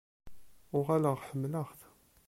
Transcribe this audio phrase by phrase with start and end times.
[0.77, 1.79] Uɣaleɣ ḥemmleɣ-t.